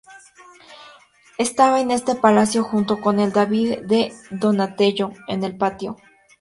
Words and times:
Estaba 1.37 1.79
en 1.79 1.91
este 1.91 2.15
palacio, 2.15 2.63
junto 2.63 2.99
con 3.01 3.19
el 3.19 3.31
"David 3.31 3.83
de 3.85 4.11
Donatello", 4.31 5.11
en 5.27 5.43
el 5.43 5.55
patio. 5.55 5.95